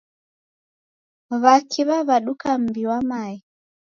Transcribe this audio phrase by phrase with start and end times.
[1.43, 3.35] Wa Kaw'i waduka mbi wa mae.